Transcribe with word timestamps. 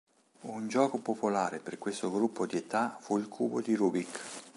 Un 0.49 0.67
gioco 0.67 0.97
popolare 0.97 1.59
per 1.59 1.77
questo 1.77 2.09
gruppo 2.11 2.47
di 2.47 2.57
età 2.57 2.97
fu 2.99 3.19
il 3.19 3.27
Cubo 3.27 3.61
di 3.61 3.75
Rubik. 3.75 4.19